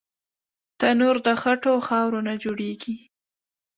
تنور 0.79 1.17
د 1.25 1.27
خټو 1.41 1.69
او 1.73 1.79
خاورو 1.87 2.19
نه 2.27 2.33
جوړېږي 2.43 2.95